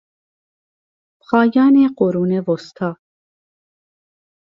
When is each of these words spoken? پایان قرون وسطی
پایان 1.21 1.75
قرون 1.97 2.31
وسطی 2.47 2.95